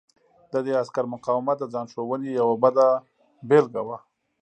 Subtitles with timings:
[0.51, 2.87] د دې عسکر مقاومت د ځان ښودنې یوه بده
[3.49, 3.97] بېلګه وه